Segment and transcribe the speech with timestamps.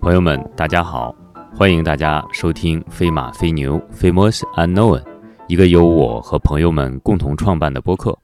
[0.00, 1.14] 朋友们，大家好，
[1.54, 5.00] 欢迎大家收听《飞马飞牛 Famous Unknown》，
[5.46, 8.18] 一个由我和朋友们共同创办的播客。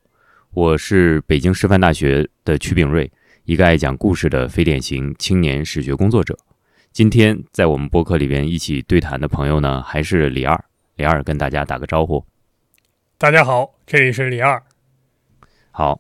[0.52, 3.10] 我是北京师范大学的曲炳瑞，
[3.44, 6.36] 一个爱讲故事的非典型青年史学工作者。
[6.92, 10.62] 今天在我们播客里边一起对谈的朋友呢，还是李二。
[10.96, 12.22] 李二跟大家打个招呼。
[13.16, 14.62] 大家好，这里是李二。
[15.70, 15.98] 好，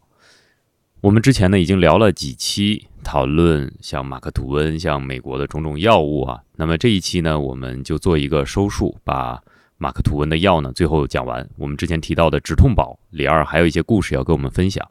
[1.00, 2.88] 我们之前呢已经聊了几期。
[3.02, 9.42] 讨论像马克吐温、像美国的种种药物啊，那么这一期呢，我们就做一个收束，把
[9.78, 11.48] 马克吐温的药呢最后讲完。
[11.56, 14.86] 我们之前提到的止痛宝，李二还有一些故事要跟我们分享。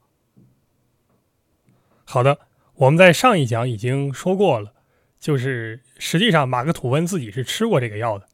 [2.06, 2.40] 好的，
[2.74, 4.74] 我们在上一讲已经说过了，
[5.22, 8.28] 就是实际上马克吐温自己是吃过这个药的。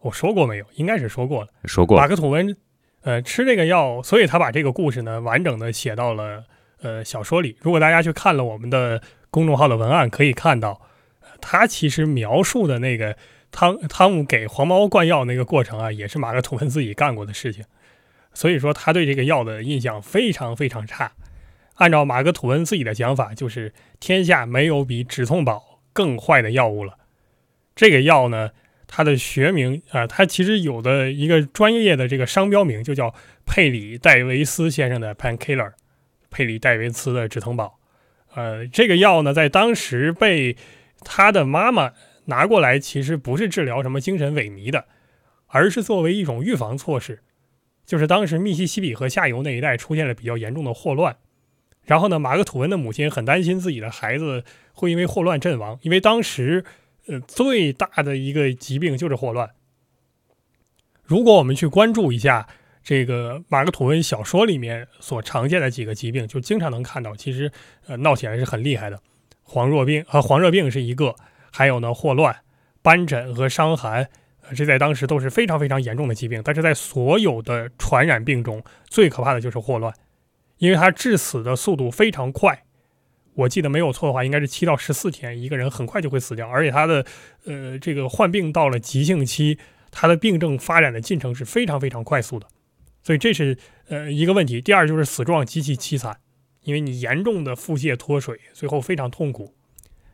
[0.00, 0.66] 我说过没有？
[0.74, 1.48] 应该是说过了。
[1.64, 1.96] 说过。
[1.96, 2.54] 马克吐温，
[3.00, 6.44] 呃，吃这个药，所以他把这个故事呢完整的写到了。
[6.82, 9.00] 呃，小说里，如果大家去看了我们的
[9.30, 10.82] 公众号的文案，可以看到，
[11.40, 13.16] 他其实描述的那个
[13.50, 17.64] 汤汤姆给黄毛灌药那个过程啊，也是马克吐温自己干过的事情。
[18.34, 21.12] 所以说，他对这个药的印象非常非常差。
[21.76, 26.98] 按照马克吐温自己的讲法，就是天下没有比止痛宝更坏的药物了。
[27.74, 28.50] 这个药呢，
[28.86, 33.14] 它的学名啊，它其实有的一个专业的这个商标名，就叫
[33.46, 35.72] 佩里戴维斯先生的 Painkiller。
[36.28, 37.78] 佩里戴维斯的止疼宝，
[38.34, 40.54] 呃，这个药呢，在当时被
[41.00, 41.92] 他的妈妈
[42.26, 44.84] 拿过来，其实不是治疗什么精神萎靡的，
[45.46, 47.22] 而是作为一种预防措施。
[47.86, 51.16] 就是当时密西西比河下游那一带出现了比较严重的霍乱，
[51.86, 56.64] 然后呢，马克吐温的母亲很担心自己的孩子会因为霍乱阵亡，因为当时
[57.06, 59.50] 呃最大的一个疾病就是霍乱。
[61.04, 62.46] 如果我们去关注一下。
[62.88, 67.50] 这个马克吐温小说里面所常见的几个疾病，就经常能看到，其实
[67.88, 68.96] 呃闹起来是很厉害的。
[69.42, 71.12] 黄热病和黄热病是一个，
[71.50, 72.36] 还有呢霍乱、
[72.82, 74.08] 斑疹和伤寒，
[74.54, 76.40] 这在当时都是非常非常严重的疾病。
[76.44, 79.92] 但是在所有的传染病中，最可怕的就是霍乱，
[80.58, 82.64] 因为它致死的速度非常快。
[83.34, 86.48] 我记得没有错的话，应该是七到十四天，一个人很快就会死掉。
[86.48, 87.04] 而且它的
[87.44, 89.58] 呃这个患病到了急性期，
[89.90, 92.46] 它的病症发展的进程是非常非常快速的。
[93.02, 93.58] 所以这是
[93.88, 94.60] 呃一个问题。
[94.60, 96.18] 第二就是死状极其凄惨，
[96.62, 99.54] 因为你严重的腹泻脱水，最后非常痛苦。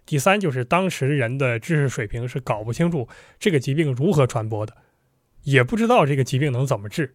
[0.05, 3.09] 第三就是当时人的知识水平是搞不清楚
[3.39, 4.77] 这个疾病如何传播的，
[5.45, 7.15] 也不知道这个疾病能怎么治。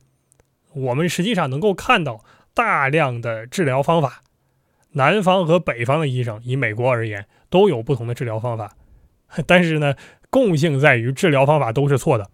[0.73, 2.23] 我们实际上能够看到
[2.57, 4.23] 大量的治疗方法，
[4.93, 8.75] 南方和北方的医生，以美国而言都有不同的治疗方法，
[9.45, 9.93] 但是呢，
[10.31, 12.31] 共性在于治疗方法都是错的，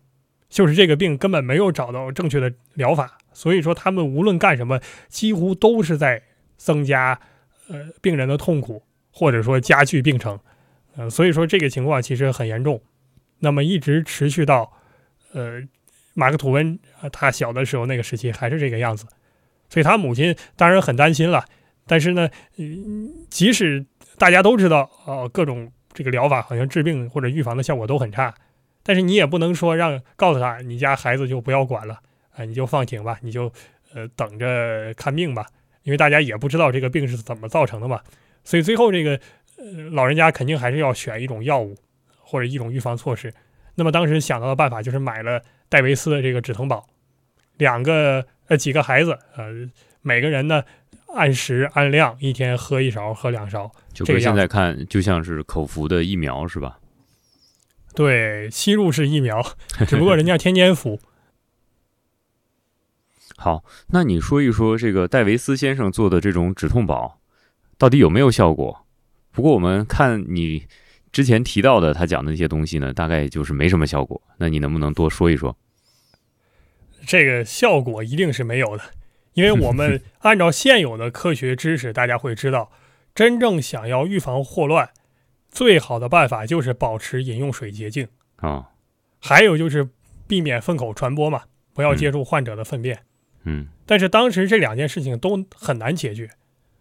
[0.48, 3.18] 就是这个病根本没有找到正确的疗法。
[3.34, 4.80] 所以说，他们无论干什么，
[5.10, 6.24] 几乎都是在
[6.56, 7.20] 增加
[7.68, 10.40] 呃病人的痛苦，或者说加剧病程。
[10.96, 12.82] 呃，所以说这个情况其实很严重。
[13.40, 14.72] 那么一直持续到
[15.34, 15.62] 呃
[16.14, 16.80] 马克吐温
[17.12, 19.06] 他小的时候那个时期还是这个样子。
[19.74, 21.44] 所以他母亲当然很担心了。
[21.88, 22.30] 但是呢，
[23.32, 23.84] 即使
[24.20, 28.32] 大家都知道呃，各种这个疗法好像治病或者预防的效果都很差，
[28.84, 32.00] 但是你也不能说让告诉他你家孩子就不要管了。
[32.36, 33.52] 啊，你就放挺吧，你就
[33.96, 35.48] 呃等着看病吧，
[35.82, 38.00] 因为大家也不知道这个病是怎么造成的嘛，
[38.44, 39.20] 所以最后这个
[39.58, 41.76] 呃老人家肯定还是要选一种药物
[42.20, 43.34] 或者一种预防措施。
[43.76, 46.88] 那么当时想到的办法就是买了戴维斯的这个止疼宝，
[47.58, 49.70] 两个呃几个孩子呃
[50.02, 50.64] 每个人呢
[51.16, 56.80] 按时按量一天喝一勺喝两勺，就跟现在看就像是口服的疫苗是吧？
[57.96, 59.44] 对，吸入式疫苗，
[59.88, 61.00] 只不过人家天天服。
[63.38, 67.20] 好，那你说一说这个戴维斯先生做的这种止痛宝，
[67.78, 68.86] 到底有没有效果？
[69.32, 70.66] 不过我们看你
[71.12, 74.20] 之前提到的他讲的那些东西呢，大概就是没什么效果。
[74.38, 75.56] 那你能不能多说一说？
[77.06, 78.84] 这个效果一定是没有的，
[79.34, 82.72] 因为 我们按照现有的科学知识，大家会知道，
[83.14, 84.90] 真正想要预防霍乱，
[85.50, 88.08] 最好的办法就是保持饮用水洁净。
[88.38, 88.70] 啊，
[89.20, 89.90] 还有就是
[90.28, 93.00] 避免粪口传播嘛，不要接触患者的粪便。
[93.46, 96.30] 嗯，但是当时这两件事情都很难解决。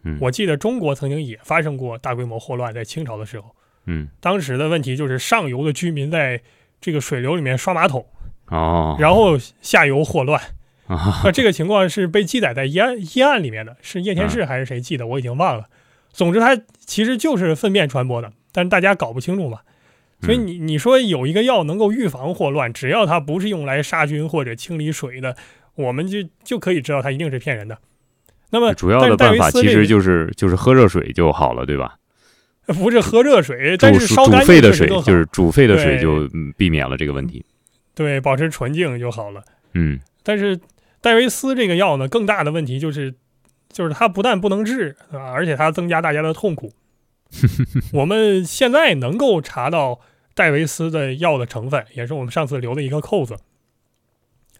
[0.03, 3.55] 嗯，我记得中国曾经也发生过大规模霍乱，在清朝的时候。
[3.85, 6.41] 嗯，当时的问题就是上游的居民在
[6.79, 8.05] 这个水流里面刷马桶，
[8.47, 10.41] 哦，然后下游霍乱。
[10.87, 15.07] 啊，那这个情况是被记载在医案医案里面的，是叶天士还是谁记的？
[15.07, 15.65] 我已经忘了。
[16.11, 16.55] 总之，它
[16.85, 19.59] 其实就是粪便传播的，但是大家搞不清楚嘛。
[20.21, 25.35] 所以你你说有一个药能够预防霍乱，只要它不是用来杀菌或者清理水的，
[25.75, 27.77] 我们就就可以知道它一定是骗人的。
[28.51, 31.95] 那么主要的办法其实就是就是喝热水就好了，对吧？
[32.67, 37.43] 不是喝热水，但是烧煮沸的水就是煮沸的水就避免了这个问题。
[37.95, 39.43] 对，保持纯净就好了。
[39.73, 40.59] 嗯，但是
[41.01, 43.13] 戴维斯这个药呢，更大的问题就是，
[43.69, 46.73] 就是它不但不能治啊，而且它增加大家的痛苦。
[47.93, 49.99] 我们现在能够查到
[50.35, 53.37] 戴维斯的药的成分，也是我们上次留的一个扣子。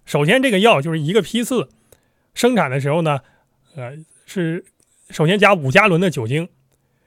[0.05, 1.69] 首先，这个药就是一个批次
[2.33, 3.19] 生产的时候呢，
[3.75, 3.93] 呃，
[4.25, 4.65] 是
[5.09, 6.49] 首先加五加仑的酒精，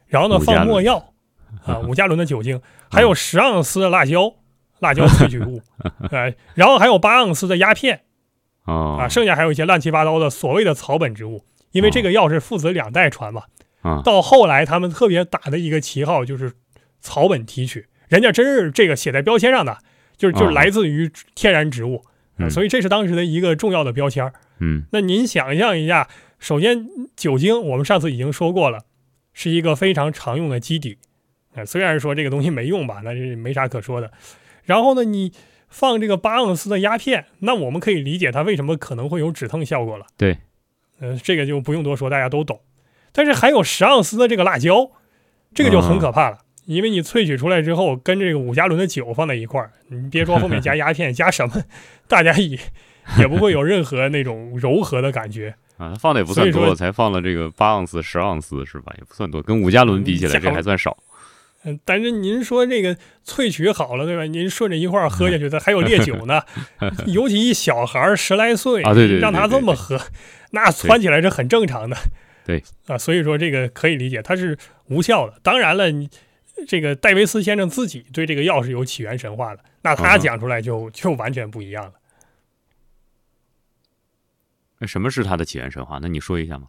[0.06, 1.12] 然后呢放没药
[1.66, 4.34] 啊，五加仑的酒精，还有十盎司的辣椒。
[4.80, 5.60] 辣椒萃取物，
[6.10, 8.02] 哎，然后还有八盎司的鸦片，
[8.64, 13.44] 啊，剩下还有一些乱七八糟的所谓的草本植物，因为这个药是父子两代传嘛，
[13.82, 16.52] 啊，到后来他们特别打的一个旗号就是
[17.00, 19.78] 草本提取，人家真是这个写在标签上的，
[20.16, 22.04] 就是就是来自于天然植物，
[22.50, 26.08] 所以这是当时的一个重要的标签嗯，那您想象一下，
[26.38, 26.86] 首先
[27.16, 28.80] 酒精我们上次已经说过了，
[29.32, 30.98] 是一个非常常用的基底，
[31.54, 34.10] 啊，虽然说这个东西没用吧，那是没啥可说的。
[34.66, 35.32] 然后呢，你
[35.68, 40.06] 放这个八盎司的鸦片，那我们可以理解它为什么可能会有止痛效果了。
[40.18, 40.38] 对，
[41.00, 42.60] 呃，这个就不用多说，大家都懂。
[43.12, 44.90] 但是还有十盎司的这个辣椒，
[45.54, 51.62] 这个就很可怕了，因为你萃取出来之后，跟这个五加仑的酒放在一块儿，你别说后面加鸦片，加什么，
[52.06, 52.58] 大家也
[53.18, 55.94] 也不会有任何那种柔和的感觉 啊。
[55.94, 58.92] 放的也不算多，才放了这个八盎司、十盎司是吧？
[58.98, 60.96] 也不算多，跟五加仑比起来，这还算少。
[61.84, 64.24] 但是您说这个萃取好了，对吧？
[64.24, 66.42] 您顺着一块儿喝下去，它还有烈酒呢。
[67.06, 70.00] 尤其一小孩儿十来岁啊，对对，让他这么喝，
[70.50, 71.96] 那窜起来是很正常的。
[72.44, 75.40] 对 啊，所以说这个可以理解，它是无效的。
[75.42, 76.08] 当然了，你
[76.68, 81.92] 这个戴维斯先生自己对这个药是有起源神话的，那他讲出来就就完全不一样了。
[84.78, 85.98] 那什么是他的起源神话？
[86.00, 86.68] 那你说一下吗？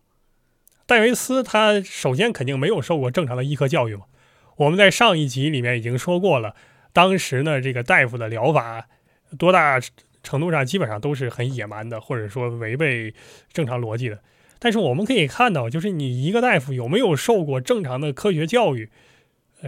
[0.85, 4.05] 戴维斯他首先肯定没有受过正常的医科教育嘛。
[4.57, 6.55] 我们在上一集里面已经说过了，
[6.91, 8.87] 当时呢，这个大夫的疗法
[9.37, 9.79] 多大
[10.23, 13.13] 程度上基本上都是很野蛮的，或者说违背
[13.53, 14.19] 正常逻辑的。
[14.59, 18.89] 但是我们可以看到，就是你一个大夫有没有受过正常的科学教育，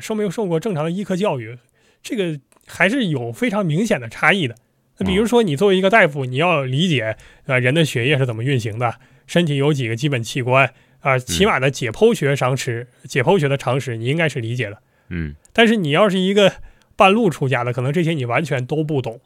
[0.01, 1.57] 受没有受过正常的医科教育，
[2.01, 4.55] 这个还是有非常明显的差异的。
[4.97, 7.15] 那比如说，你作为一个大夫，你要理解
[7.45, 8.95] 啊人的血液是怎么运行的，
[9.27, 10.73] 身体有几个基本器官。
[11.01, 14.81] 啊，起码的解剖学常识、解剖学的常识，你应该是理解的。
[15.09, 16.53] 嗯，但是你要是一个
[16.95, 19.21] 半路出家的，可能这些你完全都不懂。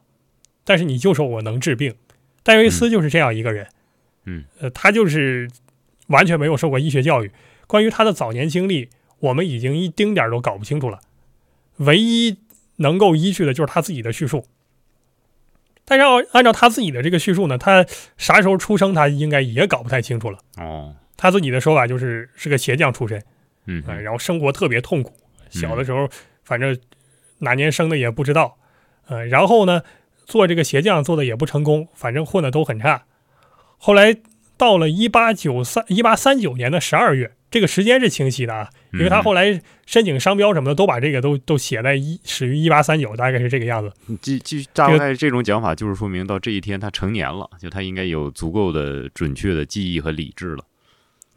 [0.64, 1.96] 但是你就说我能治病，
[2.44, 3.68] 戴维斯就是这样一个人。
[4.26, 5.50] 嗯，呃，他就是
[6.08, 7.32] 完全没有受过医学教育。
[7.68, 11.00] 关于他的早年经历，我们已经一丁点儿都搞不清楚了。
[11.78, 12.38] 唯一
[12.78, 14.46] 能够依据的就是他自己的叙述。
[15.84, 17.86] 但是要按照他自己的这个叙述呢，他
[18.16, 20.38] 啥时候出生，他应该也搞不太清楚了。
[20.58, 20.96] 哦。
[21.16, 23.24] 他自己的说法就是是个鞋匠出身，
[23.66, 25.14] 嗯，然后生活特别痛苦，
[25.50, 26.10] 小的时候
[26.44, 26.78] 反正
[27.40, 28.58] 哪年生的也不知道，
[29.08, 29.82] 呃，然后呢
[30.26, 33.04] 做这个鞋匠做的也不成功，反正混的都很差。
[33.78, 34.18] 后来
[34.58, 43.92] 到了一八九三一八三九年的十二月，这个时间是清晰的啊，因为他后来申请商标什么的都把这个都都写在一始于一八三九，大概是这个样子。
[44.22, 50.64] 继继大概这种讲法就是说明到这一天他成年了，就他应该有足够的准确的记忆和理智了。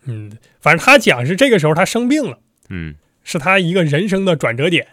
[0.07, 2.39] 嗯，反正他讲是这个时候他生病了，
[2.71, 4.87] 嗯，是他一个人生的转折点，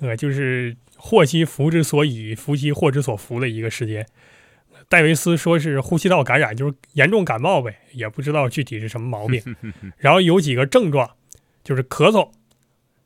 [0.00, 4.06] 呃，就是祸兮福之所以，福兮祸之所伏的一个时间。
[4.88, 9.40] 戴维斯说是呼吸道感染，就是严重感冒呗，也不知道具体是什么毛病。
[9.98, 11.08] 然后有几个症状，
[11.62, 12.28] 就是咳嗽，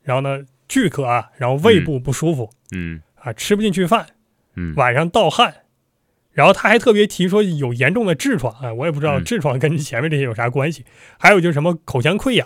[0.01, 4.07] 然后呢剧咳啊，然后胃部不舒服，嗯，啊吃不进去饭，
[4.55, 5.53] 嗯，晚上盗汗。
[6.35, 10.85] 然后他还特别提说有严重的痔疮，啊，我也不知道痔疮跟前面这些有啥关系。
[11.17, 12.45] 还有就是什么口腔溃疡，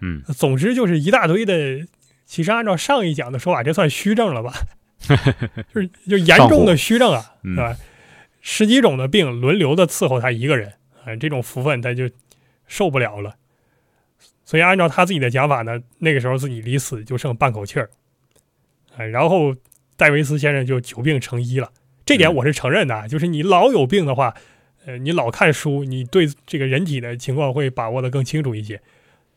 [0.00, 1.86] 嗯，总之就是一大堆的。
[2.26, 4.52] 其实按照上一讲的说法，这算虚症了吧？
[5.72, 7.76] 就是就严重的虚症啊，是吧？
[8.40, 10.72] 十几种的病轮流的伺候他一个人，
[11.04, 12.10] 啊，这种福分他就
[12.66, 13.36] 受不了了。
[14.44, 17.88] 所以按照他自己的讲法呢，那个时候自己离死就剩半口气儿，
[18.96, 19.54] 啊，然后
[19.96, 21.70] 戴维斯先生就久病成医了。
[22.04, 24.34] 这点我是承认的，就是你老有病的话，
[24.86, 28.80] 呃，你老看书，你对这个人体的情况会把握的更清楚一些。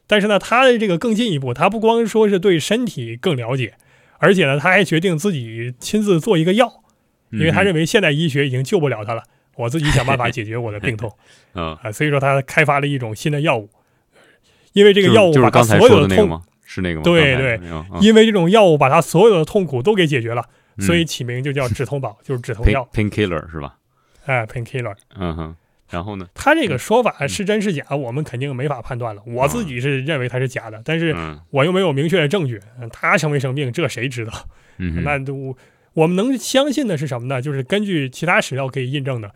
[0.07, 3.73] 但是呢，他的这个更进一步，他不光说是对身体更了解，
[4.19, 6.83] 而且呢，他还决定自己亲自做一个药，
[7.31, 9.23] 因为他认为现代医学已经救不了他了，
[9.55, 11.11] 我自己想办法解决我的病痛。
[11.53, 13.69] 啊，所以说他开发了一种新的药物，
[14.73, 17.03] 因为这个药物把刚才所有的痛，是那个吗？
[17.03, 23.77] 对对嗯因为这种药物把他所有的痛苦都给解决了，嗯所以起名就叫止痛宝，就是止痛药，painkiller 是吧？
[24.25, 24.95] 哎，painkiller。
[25.15, 25.55] 嗯哼，
[25.89, 26.27] 然后呢？
[26.33, 29.21] 他这个说法是真是假，我们肯定没法判断了。
[29.25, 32.59] 我自己是认为它是假的，但是嗯我又没有明确的证据。
[32.79, 34.33] 嗯他生没生病，这谁知道？
[34.77, 35.57] 嗯，那我
[35.93, 37.41] 我们能相信的是什么呢？
[37.41, 39.33] 就是根据其他史料可以印证的，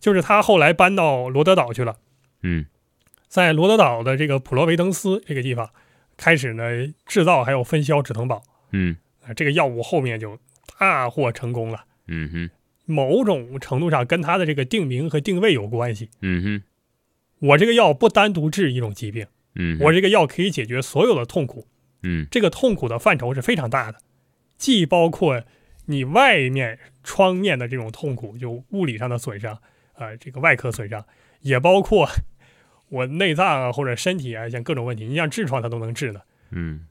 [0.00, 1.96] 就是他后来搬到罗德岛去了，
[2.42, 2.66] 嗯
[3.28, 5.70] 在罗德岛的这个普罗维登斯这个地方
[6.16, 6.64] 开始呢
[7.06, 8.42] 制造还有分销止疼宝
[8.72, 10.36] 嗯啊，这个药物后面就
[10.80, 11.84] 大获成功了。
[12.08, 12.50] 嗯哼
[12.86, 16.08] 某种程度上跟它的这个定名和定位有关系。
[16.22, 16.62] 嗯哼
[17.38, 21.68] 我这个药不单独治一种疾病，嗯，我这个药可以解决所有的痛苦。
[22.02, 23.98] 嗯这个痛苦的范畴是非常大的，
[24.56, 25.44] 既包括
[25.86, 29.60] 你外面窗面的这种痛苦，就物理上的损伤，
[29.92, 31.04] 啊、这个外科损伤，
[31.40, 32.08] 也包括
[32.88, 36.86] 我内脏啊或者身体啊，像各种问题，你像痔疮它都能治的，嗯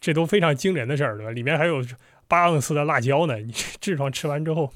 [0.00, 1.30] 这都非常惊人的事儿，对吧？
[1.30, 1.84] 里面还有
[2.30, 4.72] 八盎司的辣椒呢，你 痔疮吃完之后，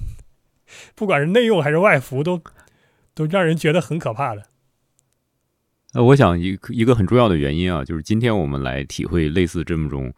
[0.97, 2.43] 不管是内用还是外服，都
[3.15, 4.49] 都让人觉得很可怕的。
[5.93, 10.13] 呃，我想一个一个很重要的原因啊，就是今天我们来体会类似这么种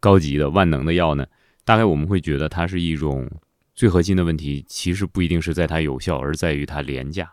[0.00, 1.24] 高级的万能的药呢，
[1.64, 3.30] 大概我们会觉得它是一种
[3.72, 7.32] 最核心的问题，其实不一定是在它有效，而在于它廉价。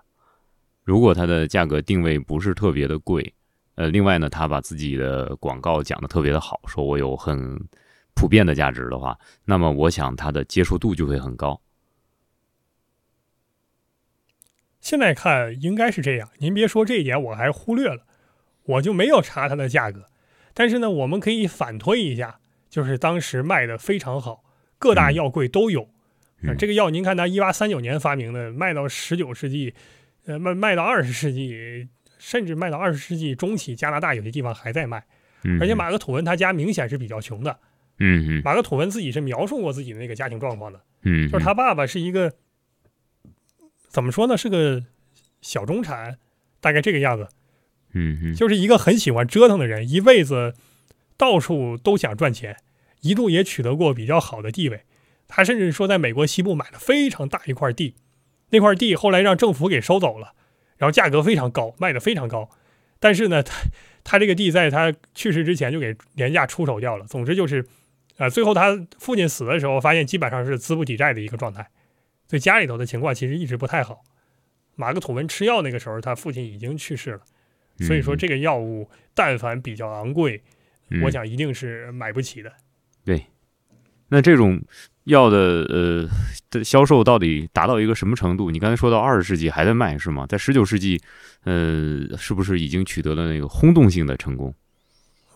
[0.83, 3.33] 如果它的价格定位不是特别的贵，
[3.73, 7.59] 呃，另外呢，它把自己的广告讲的特别的好，说我有很
[8.17, 11.61] 普遍的价值的话，那么我想它的接受度就会很高。
[14.81, 18.07] 现在看应该是这样，您别说这一点，我还忽略了，
[18.63, 20.07] 我就没有查它的价格。
[20.55, 24.43] 但是呢，我们可以反推一下，就是当时卖的非常好，
[24.79, 25.89] 各大嗯药柜都有。
[26.57, 29.75] 这个药您看，它一八三九年发明的，卖到十九世纪，
[30.25, 35.05] 呃，卖卖到二十世纪，甚至卖到二十世纪中期，加拿大有些地方还在卖。
[35.43, 37.59] 嗯，而且马克吐温他家明显是比较穷的，
[37.99, 40.81] 嗯嗯马克吐温自己是描述过自己的那个家庭状况的。
[41.03, 42.33] 嗯，就是他爸爸是一个
[43.87, 44.83] 怎么说呢，是个
[45.41, 46.17] 小中产，
[46.59, 47.29] 大概这个样子，
[47.93, 50.53] 嗯嗯就是一个很喜欢折腾的人，一辈子
[51.15, 52.57] 到处都想赚钱，
[53.01, 54.81] 一度也取得过比较好的地位。
[55.27, 57.95] 他甚至说在美国西部买了非常大一块地，
[58.51, 60.33] 那块地后来让政府给收走了，
[60.77, 62.49] 然后价格非常高，卖的非常高。
[62.99, 63.53] 但是呢，他
[64.03, 67.05] 他这个地在他去世之前就给廉价出手掉了。
[67.05, 67.67] 总之就是，
[68.17, 71.69] 呃，最后他父亲死的时候，发现基本上是资不抵债的一个状态，
[72.27, 74.03] 所以家里头的情况其实一直不太好。
[74.75, 77.21] 马克吐温吃药那个时候，他父亲已经去世了，
[77.79, 80.41] 所以说这个药物但凡比较昂贵，
[80.89, 82.51] 嗯我想一定是买不起的。
[83.05, 83.25] 对
[84.09, 84.61] 那这种
[85.03, 85.37] 药的
[85.69, 86.09] 呃
[86.49, 88.51] 的销售到底达到一个什么程度？
[88.51, 90.25] 你刚才说到二十世纪还在卖是吗？
[90.27, 91.01] 在十九世纪，
[91.43, 94.53] 呃，是不是已经取得了那个轰动性的成功？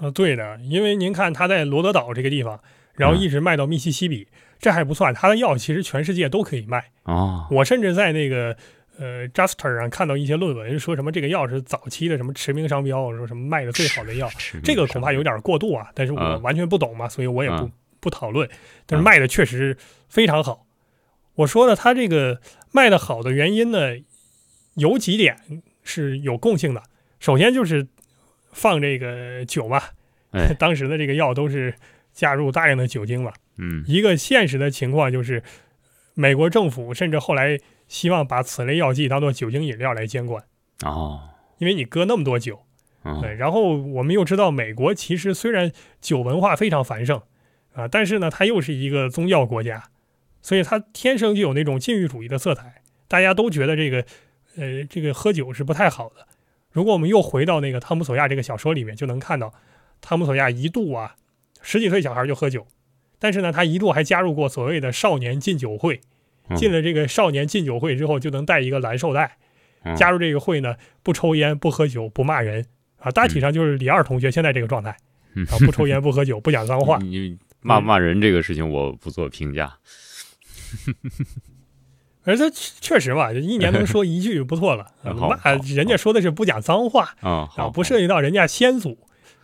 [0.02, 2.60] 呃，对的，因为您看他在罗德岛这个地方，
[2.96, 4.28] 然后嗯一直卖到密西西比，
[4.60, 6.84] 这还不算，他的药其实全世界都可以卖。
[7.04, 8.58] 哦，我甚至在那个
[8.98, 14.28] 呃 Juster 上看到一些论文，说什么这个药是早期的什么驰名商标，说什么卖的最好的药，
[14.64, 15.90] 这个恐怕有点过度啊。
[15.94, 18.50] 但是我嗯完全不懂嘛，所以我也不、嗯不讨论。
[18.88, 19.78] 但是卖的确实
[20.10, 20.66] 非常好。
[21.36, 22.42] 我说的，它这个
[22.72, 23.92] 卖的好的原因呢，
[24.74, 25.38] 有几点
[25.84, 26.82] 是有共性的。
[27.20, 27.88] 首先就是
[28.52, 29.82] 放这个酒嘛，
[30.32, 31.74] 哎 当时的这个药都是
[32.14, 33.32] 加入大量的酒精嘛。
[33.58, 35.44] 嗯一个现实的情况就是，
[36.14, 40.44] 美国政府甚至后来希望把此类药剂当做酒精饮料来监管，
[40.84, 41.22] 哦
[41.58, 42.62] 因为你搁那么多酒。
[43.04, 47.20] 嗯对，然后我们又知道，美国其实虽然酒文化非常繁盛
[47.74, 49.86] 啊，但是呢，它又是一个宗教国家，
[50.40, 52.84] 所以它天生就有那种禁欲主义的色彩。
[53.08, 54.06] 大家都觉得这个，
[54.56, 56.28] 呃，这个喝酒是不太好的。
[56.72, 59.54] 如果我们又回到那个汤姆索亚这个小说里面，就能看到，
[60.02, 61.16] 汤姆索亚一度啊，
[61.62, 62.66] 十几岁小孩就喝酒，
[63.20, 65.96] 但是呢，他一度还加入过所谓的少年禁酒会。
[66.50, 69.38] 嗯进了这个少年禁酒会之后，就能带一个蓝绶带。
[69.84, 72.66] 嗯加入这个会呢，不抽烟、不喝酒、不骂人
[72.98, 74.98] 啊，大体上就是李二同学现在这个状态
[75.36, 76.98] 嗯啊，不抽烟、不喝酒、不讲脏话。
[77.04, 79.74] 你骂不骂人这个事情我不做评价。
[82.24, 84.86] 而他确实嘛，一年能说一句不错了。
[85.76, 88.98] 人家说的是不讲脏话啊，不涉及到人家先祖。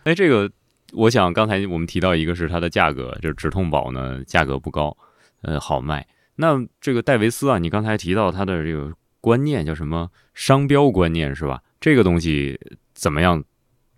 [0.04, 0.50] 哎，这个
[0.92, 4.96] 我想刚才我们提到一个是它的价格，就是止痛宝呢价格不高，
[5.42, 6.06] 呃，好卖。
[6.36, 11.60] 那这个戴维斯啊，你刚才提到它的这个观念叫什么商标观念是吧？
[11.80, 12.58] 这个东西
[12.94, 13.42] 怎么样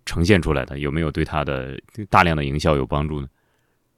[0.05, 0.79] 呈现出来的？
[0.79, 3.27] 有没有对它的大量的营销有帮助呢？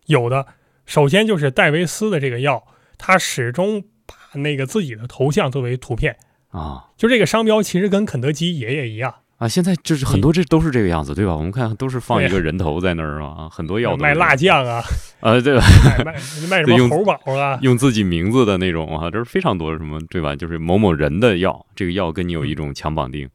[0.08, 0.46] 有的，
[0.86, 2.62] 首先就是戴维斯的这个药，
[2.98, 3.93] 它始终把
[4.36, 6.18] 那个自己的头像作为图片，
[6.50, 9.16] 啊就这个商标其实跟肯德基爷爷一样。
[9.38, 11.36] 啊，现在就是很多这都是这个样子，对吧？
[11.36, 14.82] 我们看都是放一个人头在那儿啊，很多药卖辣酱啊，
[15.20, 15.66] 啊，对吧？
[16.06, 16.14] 卖卖
[16.48, 20.34] 卖什么猴宝啊，用自己名字的那种啊，这是非常多什么，对吧？
[20.36, 23.30] 就是某某人的药，这个药跟你有一种强绑定。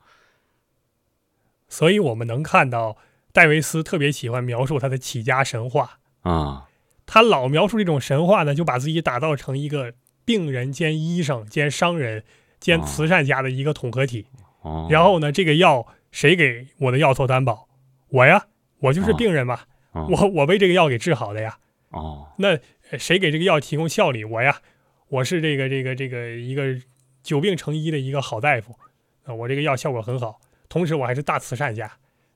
[1.68, 2.96] 所以我们能看到
[3.32, 6.68] 戴维斯特别喜欢描述他的起家神话，啊，
[7.04, 9.92] 他老描述这种神话呢，就把自己打造成一个
[10.28, 12.22] 病人兼医生兼商人
[12.60, 14.26] 兼哦慈善家的一个统合体。
[14.60, 17.66] 哦，然后呢，这个药谁给我的药做担保？
[18.10, 18.44] 我呀，
[18.80, 19.60] 我就是哦病人嘛，
[19.92, 21.56] 哦我我被这个药给治好的呀。
[21.92, 22.58] 哦，那
[22.90, 24.22] 呃谁给这个药提供效力？
[24.22, 24.60] 我呀，
[25.08, 26.76] 我是这个这个这个一个
[27.22, 28.76] 久病成医的一个好大夫
[29.24, 31.90] 啊、我这个药效果很好，同时我还是大慈善家，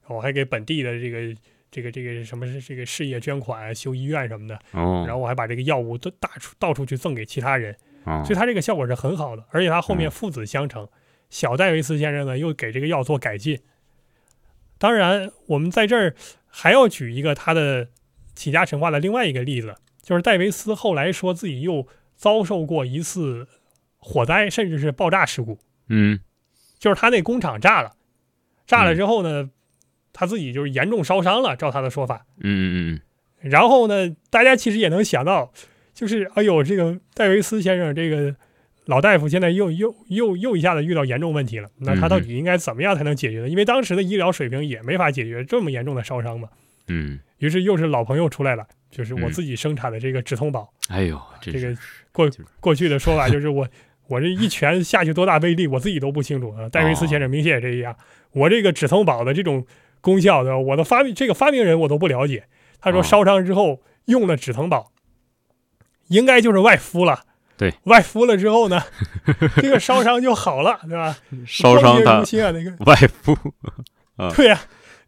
[0.07, 1.37] 我还给本地的这个
[1.73, 7.75] 这个这个什么这个事业捐款、修医院什么的，哦，然后我还把这个药物都大出到处去赠给其他人，
[8.05, 8.23] 哦。
[8.25, 10.11] 所以他这个效果是很好的，而且他后面嗯。
[10.11, 10.87] 父子相承，
[11.31, 13.59] 小戴维斯先生呢又给这个药做改进。
[14.77, 16.15] 当然，我们在这儿
[16.47, 17.89] 还要举一个他的
[18.35, 23.49] 起家神话的另外一个例子，就是戴维斯后来说自己又遭受过一次
[23.97, 26.21] 火灾，甚至是爆炸事故，嗯。
[26.79, 27.93] 就是他那工厂炸了，
[28.67, 29.49] 炸了之后呢，
[30.13, 32.27] 他自己就是严重烧伤了，照他的说法。
[32.41, 33.01] 嗯嗯
[33.41, 35.53] 然后呢，大家其实也能想到，
[35.93, 38.35] 就是哎呦，这个戴维斯先生这个
[38.85, 43.49] 老大夫现在又又又又一下子遇到严重问题了，那他到底应该怎么样才能解决呢？
[43.49, 46.49] 因为当时的医疗水平也没法解决这么严重的烧伤嘛。
[46.89, 50.73] 嗯，于是又是老朋友出来了，就是我嗯自己生产的这个止痛宝。
[50.89, 51.77] 哎呦，这这个
[52.11, 53.67] 过过去的说法就是我
[54.09, 56.69] 我这一拳下去多大威力，我自己都不清楚啊。
[56.69, 57.97] 戴维斯先生明显也这样，
[58.33, 59.65] 我这个止痛宝的这种
[60.03, 60.59] 功效，对吧？
[60.59, 62.45] 我的发明这个发明人我都不了解。
[62.81, 64.93] 他说哦烧伤之后用了止疼宝，
[66.09, 67.21] 应该就是外敷了。
[67.57, 68.83] 对，外敷了之后呢，
[69.57, 71.17] 这个烧伤就好了，对吧？
[71.47, 73.37] 烧伤光洁他如新啊，那个外敷，
[74.37, 74.61] 对呀、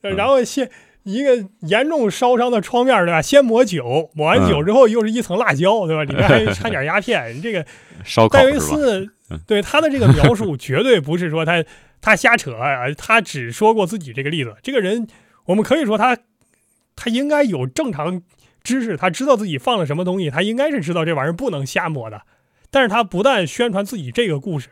[0.03, 0.71] 嗯然后先
[1.03, 3.21] 一个严重烧伤的创面，对吧？
[3.21, 6.05] 先抹酒，抹完酒嗯之后又是一层辣椒，对吧？
[6.05, 7.41] 里面还掺点鸦片。
[7.43, 7.65] 这个
[8.31, 8.59] 戴维？
[8.61, 11.65] 斯嗯对他的这个描述，绝对不是说他
[12.05, 14.55] 他瞎扯啊，他只说过自己这个例子。
[14.63, 15.09] 这个人，
[15.47, 16.19] 我们可以说他
[16.95, 18.23] 他应该有正常
[18.63, 22.21] 知识，他知道自己放了什么东西，他应该是知道这玩意儿不能瞎抹的。
[22.71, 24.69] 但是他不但宣传自己这个故事，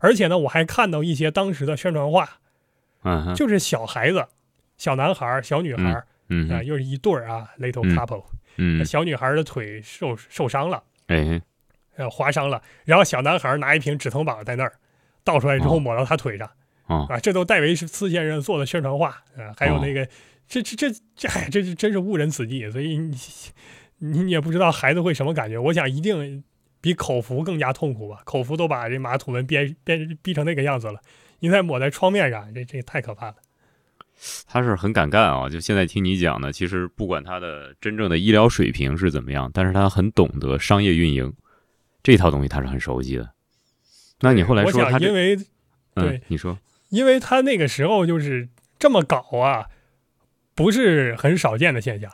[0.00, 2.28] 而且呢，我还看到一些当时的宣传画，
[3.02, 4.26] 嗯就是小孩子、
[4.76, 8.24] 小男孩、小女孩嗯啊、又是一对儿啊，little 嗯 couple，、
[8.56, 10.82] 嗯，小女孩的腿受受伤了。
[11.06, 11.40] 哎，
[11.96, 14.72] 呃，划伤了，然后小男孩拿一瓶止疼宝在那儿
[15.22, 16.50] 倒出来之后哦抹到他腿上、
[16.86, 20.06] 哦，啊，这都戴维斯先生做的宣传画啊，还有哦那个、
[20.46, 23.16] 这这这这，哎，这是真是误人子弟，所以你
[23.98, 25.58] 你你也不知道孩子会什么感觉。
[25.58, 26.44] 我想一定
[26.80, 31.00] 比口服更加痛苦吧，口服都把这马土文憋憋逼成那个样子了，
[31.40, 33.36] 你再抹在创面上，这这太可怕了。
[34.46, 35.48] 他是很敢干啊！
[35.48, 41.34] 就现在听你讲呢，其实不管他的真正的医疗水平是怎么样，但是他很懂得商业运营
[42.02, 43.28] 这套东西，他是很熟悉的。
[44.20, 45.34] 那你后来我说他因为
[45.94, 46.56] 嗯对，你说，
[46.94, 49.66] 因为他那个时候就是这么搞啊，
[50.54, 52.08] 不是很少见的现象。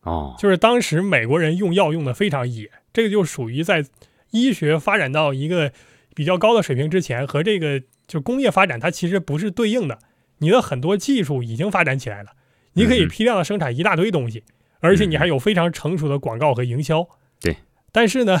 [0.00, 3.84] 哦，就是当时美国人用药用的非常野，这个就属于在
[4.30, 5.70] 医学发展到一个
[6.14, 9.98] 比较高的水平之前，和这个就工业发展它其实不是对应的。
[10.38, 12.30] 你的很多技术已经发展起来了，
[12.72, 14.42] 你可以批量的生产一大堆东西，
[14.80, 17.06] 而且你还有非常成熟的广告和营销。
[17.38, 17.58] 对，
[17.92, 18.38] 但是呢，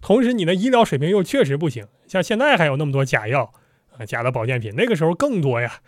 [0.00, 3.52] 同时你的医疗水平又确实不行，像现在还有那么多假药
[3.98, 5.80] 啊、假的保健品，那个时候更多呀。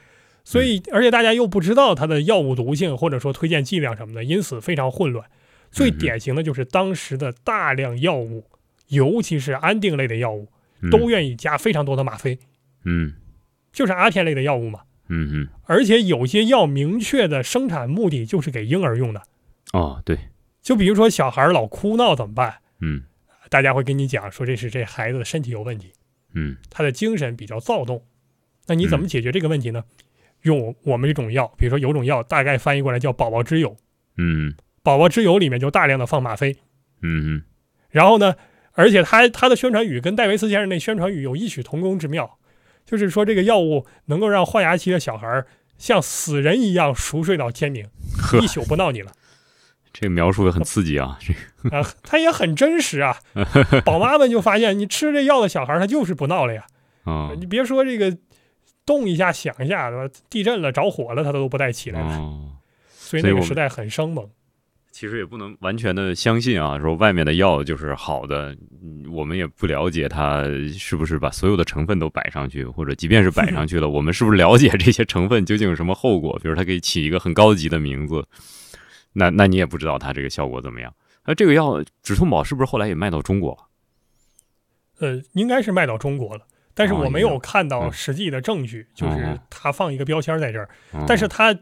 [0.45, 5.29] 所以，而且大家又不知道它的药物毒性，或者说推荐剂量什么的，因此非常混乱。
[5.71, 8.45] 最典型的就是当时的大量药物，
[8.89, 10.49] 尤其是安定类的药物，
[10.81, 12.39] 嗯都愿意加非常多的吗啡，
[12.85, 13.15] 嗯
[13.73, 14.81] 就是阿片类的药物嘛。
[15.09, 19.23] 嗯嗯而且有些药明确的生产目的就是给婴儿用的，
[19.73, 20.19] 哦，对，
[20.63, 22.57] 就比如说小孩老哭闹怎么办？
[22.81, 23.03] 嗯
[23.49, 25.93] 大家会跟你讲说这是这孩子的身体有问题，
[26.35, 26.57] 嗯。
[26.71, 28.05] 他的精神比较躁动。
[28.67, 29.85] 那你怎么嗯解决这个问题呢？
[30.43, 33.77] 用我们这种药，比如说有种药，大概翻译过来叫宝宝之友，
[34.17, 34.55] 嗯。
[34.83, 36.57] 宝宝之友里面就大量的放吗啡，
[37.03, 37.43] 嗯嗯
[37.91, 38.35] 然后呢，
[38.73, 42.39] 而且他他的宣传语跟戴维斯先生那宣传语有异曲同工之妙，
[42.87, 47.85] 就是说这个药物能够让换牙期的小孩儿像死人一样熟睡到天明，
[48.41, 49.13] 一，宿不闹你了
[50.01, 51.19] 这个描述也很刺激啊！
[51.21, 51.35] 这
[51.69, 51.87] 个 啊！
[52.03, 53.15] 他也很真实啊。
[53.85, 56.65] 宝妈们就发现，你吃这药的小孩儿他就是不闹了呀。
[57.05, 58.17] 啊你别说这个
[58.87, 60.15] 动一下响一下，对吧？
[60.31, 62.15] 地震了着火了，他都不带起来的。
[62.17, 62.53] 哦，
[62.89, 64.27] 所以那个时代很生猛。
[64.91, 70.45] 其实也不能完全的相信啊，说外面的药就是好的，嗯我们也不了解它
[70.77, 76.39] 是不是把所有的成分都摆上去，或者即便是摆上去了，我们是不是了解这些成分究竟有什么后果？
[76.43, 78.27] 比如它可以起一个很高级的名字，
[79.13, 80.95] 那那你也不知道它这个效果怎么样。
[81.27, 83.67] 那这个药止痛宝是不是后来也卖到中国了？
[85.01, 87.93] 呃，应该是卖到中国了，但是哦我没有有看到嗯。
[87.93, 91.57] 实际的证据，就是哦他放一个标签在这儿，嗯但是它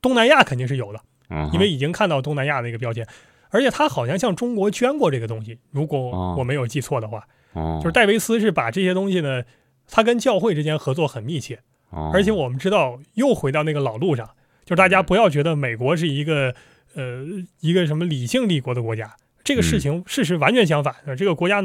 [0.00, 3.06] 东南亚肯定是有的，嗯因为已经看到东南亚的一个标签，
[3.50, 9.42] 而且它好像向中国捐过这个东西，如果哦我没有记错的话，哦就是戴维斯是把这些东西呢，
[9.88, 12.10] 他跟教会之间合作很密切，哦。
[12.12, 14.26] 而且我们知道又回到那个老路上，
[14.64, 16.54] 就是大家不要觉得美国是一个
[16.96, 17.24] 呃
[17.60, 21.62] 一个什么理性立国的国家，这个事情事实完全相反，呃这个国家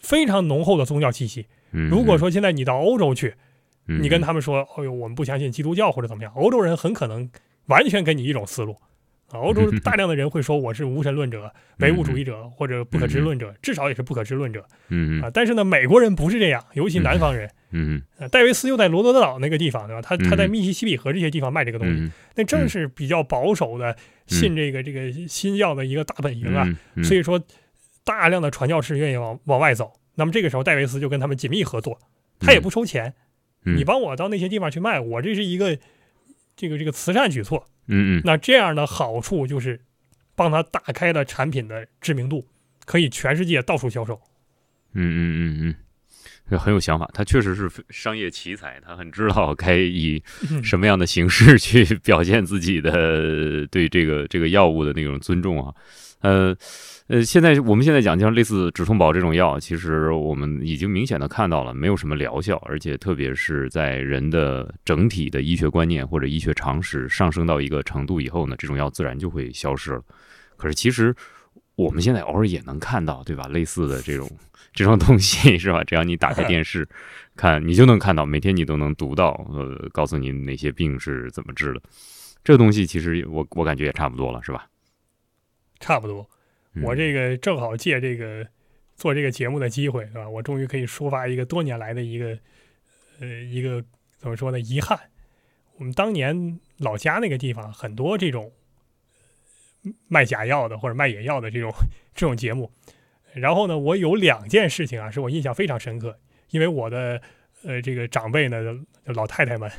[0.00, 1.46] 非常浓厚的宗教气息。
[1.72, 3.34] 嗯如果说现在你到欧洲去，
[3.88, 7.28] 嗯你跟他们说，哎呦，我们不相信基督教或者怎么样，欧洲人很可能
[7.66, 8.76] 完全给你一种思路。
[9.30, 15.30] 啊，欧洲大量的人会说我是无神论者、唯物主义者或者不可知论者，至少也是不可知论者嗯啊。
[15.32, 17.50] 但是呢，美国人不是这样，尤其南方人。
[17.72, 20.02] 嗯呃，戴维斯又在罗德岛那个地方，对吧？
[20.02, 26.64] 他他在嗯密西西比河这些地方卖这个东西，嗯那正是比较保守的信这个这个新教的一个大本营啊。
[26.94, 27.42] 嗯所以说，
[28.04, 29.92] 大量的传教士愿意往往外走。
[30.14, 31.98] 那么这个时候，戴维斯就跟他们紧密合作，
[32.38, 33.14] 他也不收钱，
[33.64, 35.78] 嗯你帮我到那些地方去卖，我这是一个
[36.54, 37.66] 这个这个慈善举措。
[37.86, 39.80] 嗯嗯那这样的好处就是
[40.36, 42.46] 帮他打开了产品的知名度，
[42.84, 44.20] 可以全世界到处销售。
[44.94, 45.81] 嗯嗯嗯嗯，这
[46.58, 47.08] 很有想法。
[47.12, 55.74] 他确实是商业奇才，他很知道该以嗯什么样的形式去 表现自己的对这个这个药物的那种尊重啊。
[56.20, 56.56] 呃
[57.08, 70.02] 呃，现在我们现在讲像类似止痛宝这种药，其实我们已经明显的看到了没有什么疗效，而且特别是在人的整体的医学观念或者医学常识上升到一个程度以后呢，这种药自然就会消失了。
[70.56, 71.12] 可是其实
[71.74, 73.48] 我们现在偶尔也能看到，对吧？
[73.48, 74.30] 类似的这种
[74.72, 75.84] 这种东西是吧？
[75.84, 76.88] 只要你打开 电视
[77.36, 81.82] 看，你就能看到，每天你都能读到，呃，告诉你哪些病是怎么治的。
[82.42, 84.66] 这东西其实我我感觉也差不多了，是吧？
[85.78, 86.28] 差不多，
[86.74, 88.46] 嗯我这个正好借这个
[88.96, 90.28] 做这个节目的机会，是吧？
[90.28, 92.38] 我终于可以抒发一个多年来的一个
[93.20, 93.84] 呃一个
[94.18, 94.98] 怎么说呢遗憾。
[95.76, 98.52] 我们当年老家那个地方很多这种
[100.08, 101.72] 卖假药的或者卖野药的这种
[102.14, 102.70] 这种节目。
[103.34, 106.18] 然后呢，我有两件事情啊，是我印象非常深刻，
[106.50, 107.20] 因为我的
[107.64, 108.62] 呃这个长辈呢，
[109.06, 109.70] 就老太太们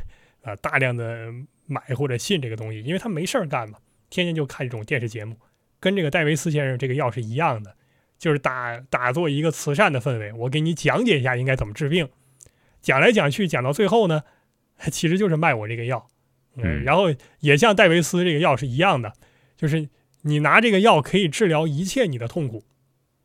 [0.42, 1.32] 啊、大量的
[1.66, 3.78] 买或者信这个东西，因为他没事儿干嘛，
[4.10, 5.38] 天天就看这种电视节目，
[5.80, 7.76] 跟这个戴维斯先生这个药是一样的，
[8.18, 12.10] 就是打打做一个慈善的氛围，我给你讲解一下应该怎么治病，
[12.82, 14.24] 讲来讲去讲到最后呢，
[14.92, 16.08] 其实就是卖我这个药，
[16.56, 16.84] 嗯。
[16.84, 19.14] 然后也像戴维斯这个药是一样的，
[19.56, 19.88] 就是
[20.24, 22.64] 你拿这个药可以治疗一切你的痛苦。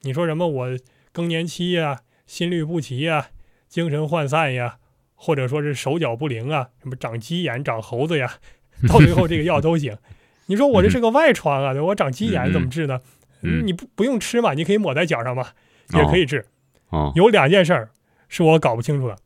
[0.03, 0.69] 你说什么我
[1.13, 3.29] 更年期呀、心律不齐呀、
[3.69, 4.77] 精神涣散呀，
[5.15, 8.35] 或者说是手脚不灵啊，什么长鸡眼、长猴子呀，
[8.89, 9.97] 到最后这个药都行。
[10.47, 13.01] 你说我这是个外疮啊，我长鸡眼怎么治呢？
[13.43, 15.49] 嗯你不不用吃嘛，你可以抹在脚上嘛，
[15.95, 16.45] 也可以治。
[16.91, 17.91] 哦，有两件事儿
[18.29, 19.17] 是我搞不清楚的，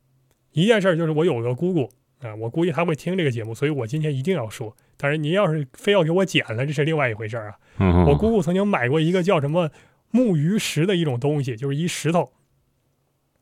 [0.52, 4.76] 一件事儿就是我有个姑姑啊，我估计她会听这个节目，所以我今天一定要说。
[4.98, 7.54] 但是，您要是非要给我剪了，这是另外一回事儿啊。
[7.78, 9.70] 嗯我姑姑曾经买过一个叫什么
[10.12, 12.32] 木鱼石的一种东西，就是一石头。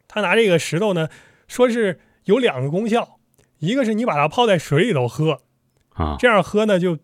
[0.09, 1.11] 他拿这个石头呢，
[1.47, 3.19] 说是有两个功效，
[3.59, 5.43] 一个是你把它泡在水里头喝，
[5.91, 6.99] 啊，这样喝呢就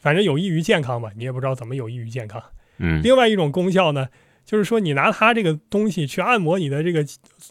[0.00, 2.42] 反正有益于健康吧，你也不知道怎么有益于健康。
[2.78, 4.08] 嗯另外一种功效呢，
[4.44, 7.04] 就是说你拿它这个东西去按摩你的这个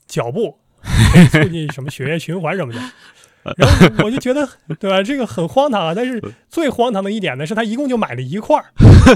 [0.07, 0.59] 脚部，
[1.13, 2.79] 可以促进什么血液循环什么的。
[3.57, 4.47] 然后我就觉得，
[4.79, 5.01] 对吧？
[5.01, 5.93] 这个很荒唐啊！
[5.95, 8.65] 但是 最荒唐的一点呢，是他一共就买了一块儿，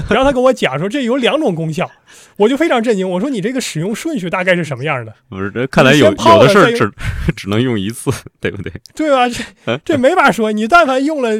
[0.08, 1.90] 然后他跟我讲说这有两种功效，
[2.36, 3.08] 我就非常震惊。
[3.08, 5.14] 我说你这个使用顺序大概是什么样的？
[5.28, 6.90] 不是，这看来有有的事儿只
[7.36, 8.72] 只能用一次，对不对？
[8.94, 9.28] 对吧？
[9.28, 10.52] 这这没法说。
[10.52, 11.30] 你但凡用了，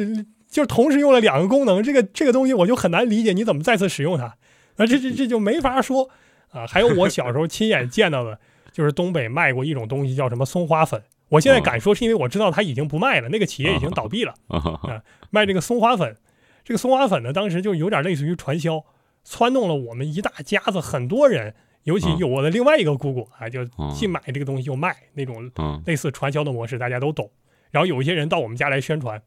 [0.49, 4.25] 就是同时用了两个功能，这个这个东西我就很难理解你怎么再次使用它。
[4.77, 6.09] 啊，这这这就没法说
[6.51, 6.65] 啊。
[6.67, 8.37] 还有我小时候亲眼见到的，
[8.71, 11.01] 就是东北卖过一种东西叫什么松花粉。
[11.33, 14.35] 我现在敢说是因为我知道他已经不卖了，那个企业已经倒闭了。
[14.47, 16.15] 啊卖这个松花粉，
[16.63, 18.85] 这个松花粉呢，当时就有点类似于传销，
[19.25, 22.17] 撺动了我们一大家子很多人，尤其嗯。
[22.19, 25.81] 有我的另外一个姑姑啊，就嗯既买这个东西又卖那种嗯。
[25.87, 27.31] 类似传销的模式，大家都懂。
[27.71, 29.19] 然后有一些人到我们家来宣传，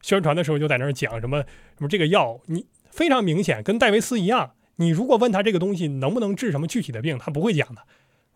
[0.00, 1.42] 宣传的时候就在那儿讲什么
[1.76, 7.82] 什么这个药，你非常明显跟戴维斯一样，你如果问他这个东西能不能治什么具体的病，他不会讲的。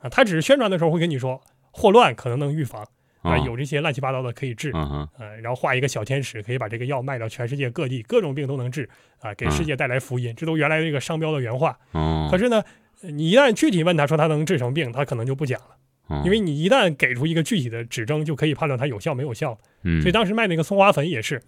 [0.00, 2.86] 啊，他只是宣传的时候会跟你说霍乱可能能预防，
[3.24, 8.88] 啊，啊有这些乱七八糟的可以治，呃，然后画一个小天使，可以把这个药卖到全世界各地，各种病都能治
[9.20, 10.32] 啊，给世界带来福音。
[10.36, 11.76] 这都原来这个商标的原话。
[11.92, 12.62] 哦，可是呢，
[13.02, 15.76] 呃你一旦具体问他说他能治什么病，他可能就不讲了，
[16.08, 19.58] 哦因为你一旦给出一个具体的指征，就可以判断它有效没有效。
[19.82, 21.40] 嗯所以当时卖那个松花粉也是，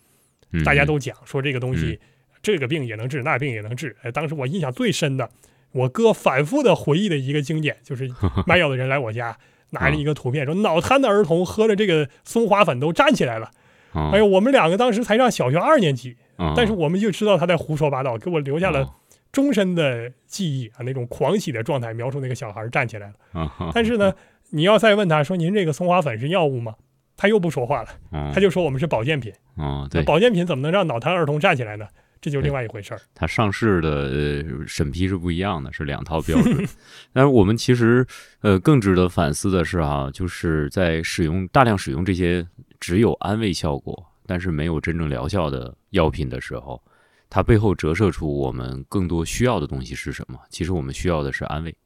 [0.53, 2.01] 嗯大家都讲说这个东西，
[2.43, 3.95] 这个病也能治，那病也能治。
[4.03, 5.29] 哎，当时我印象最深的，
[5.73, 8.11] 我哥反复的回忆的一个经典，就是
[8.47, 9.37] 卖药的人来我家。
[9.70, 13.50] 拿着一个图片说，脑瘫的儿童喝了这个松花粉都站起来了。
[13.92, 18.90] 哦哎呦，我们两个当时才上小学二年级，哦但是我们就知道他在胡说八道，给我留下了哦
[19.33, 23.14] 终身的记忆啊，那种狂喜的状态，描述那个小孩站起来了。
[23.40, 24.12] 啊 但是呢，
[24.50, 26.74] 你要再问他说您这个松花粉是药物吗？
[27.16, 29.33] 他又不说话了，哦他就说我们是保健品。
[29.57, 31.87] 啊对，那保健品怎么能让脑瘫儿童站起来呢？
[32.20, 33.00] 这就是另外一回事儿。
[33.14, 36.66] 它上市的呃审批是不一样的，是两套标准。
[37.12, 38.07] 但是我们其实
[38.40, 42.46] 呃更值得反思的是啊，就是在使用大量使用这些
[42.81, 46.83] 只有安慰效果，但是没有真正疗效的药品的时候，
[47.31, 50.38] 它背后折射出我们更多需要的东西是什么？
[50.50, 51.76] 其实我们需要的是安慰，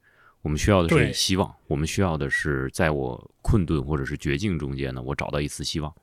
[0.41, 5.93] 我们需要的是希望，我们需要的是在我困顿或者是绝境中间呢，我找到一丝希望。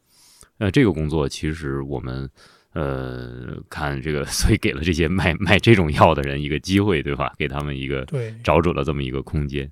[0.58, 2.28] 呃，这个工作其实我们
[2.78, 7.32] 呃看这个， 所以给了这些卖卖这种药的人一个机会，对吧？
[7.36, 9.70] 给他们一个对，找准了这么一个空间。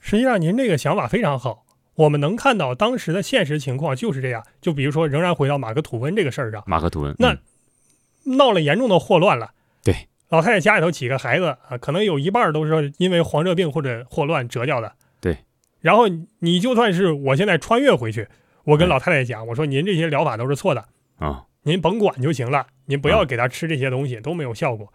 [0.00, 1.64] 实际上您这个想法非常好。
[1.94, 4.44] 我们能看到当时的现实情况就是这样。
[4.60, 9.50] 就比如说，仍然回到马克吐温这个事儿上，马克吐温，那嗯闹了严重的霍乱了。
[9.82, 14.92] 对，老太太家里头几个孩子啊，可能有一半都是因为黄热病或者霍乱折掉的。
[15.20, 15.38] 对，
[15.80, 16.04] 然后
[16.38, 18.28] 你就算是我现在穿越回去，
[18.62, 20.84] 我跟哎老太太讲，我说您这些疗法都是错的，
[21.16, 24.90] 啊，您甭管就行了，您不要啊给他吃这些东西，都没有效果。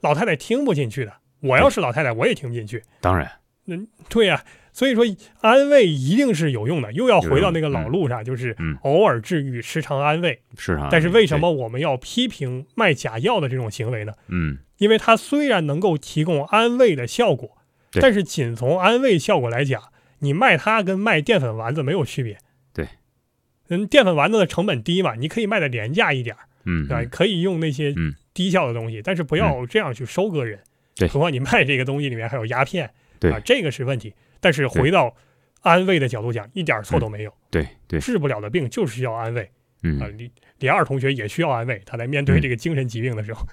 [0.00, 2.82] 老太太听不进去的，我要是老太太，我也听不进去。
[3.02, 3.30] 当然，
[4.08, 5.04] 对呀、所以说
[5.42, 10.40] 安慰一定是有用的，又要回到那个老路上，就是嗯偶尔治愈，时常安慰。
[10.56, 10.88] 是啊。
[10.90, 11.38] 但是为什？
[11.38, 14.14] 么我们要批评卖假药的这种行为呢？
[14.28, 17.58] 嗯，因为它虽然能够提供安慰的效果，
[18.00, 19.82] 但是仅从安慰效果来讲，
[20.20, 22.38] 你卖它跟卖淀粉丸子没有区别。
[23.68, 27.08] 对，嗯，淀粉丸子的成本低嘛，你可以卖的廉价一点儿，嗯，对吧？
[27.10, 30.58] 可以用那些嗯低效的东西，但是不要这样去收割人。
[30.94, 34.14] 对何况你卖这个东西里面还有鸦片，对啊，这个是问题。
[34.40, 35.14] 但是回到
[35.60, 37.32] 安慰的角度讲，一点错都没有。
[37.50, 39.50] 对对，治不了的病就是需要安慰啊！
[39.82, 43.46] 嗯，李李二同学也需要安慰，他在面对这个精神疾病的时候，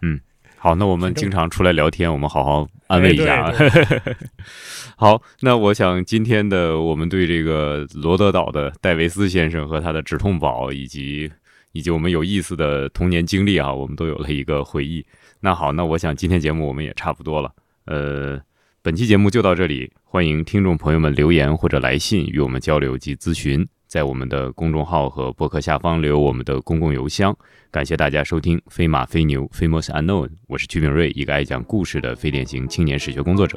[0.57, 3.53] 好，那我们经常出来聊天，我们好好安慰一下啊。
[3.57, 4.15] 哎
[4.95, 11.29] 好，那我想今天的我们对这个罗德岛的戴维斯先生和他的止痛宝，以及
[11.73, 15.05] 以及我们有意思的童年经历啊，我们都有了一个回忆。
[15.41, 17.51] 那好，那我想今天节目我们也差不多了。
[17.85, 18.39] 呃，
[18.81, 27.31] 本期节目就到这里，欢迎听众朋友们留言或者来信与我们交流及咨询，在我们的公众号和博客下方留我们的公共邮箱。
[27.69, 33.55] 感谢大家收听《飞马飞牛 Famous Unknown》，我是曲炳瑞，一个爱讲故事的非典型青年史学工作者。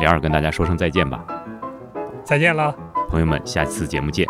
[0.00, 1.24] 李二跟大家说声再见吧，
[2.24, 2.76] 再见了。
[3.08, 4.26] 朋友们，下次节目见。